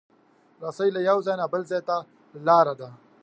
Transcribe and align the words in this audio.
رسۍ 0.63 0.89
له 0.95 1.01
یو 1.09 1.17
ځایه 1.25 1.45
بل 1.53 1.61
ځای 1.71 1.81
ته 1.87 1.95
لاره 2.47 2.73
ده. 2.79 2.89